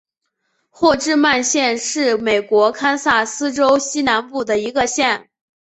[0.71, 5.29] 霍治曼县是美国堪萨斯州西南部的一个县。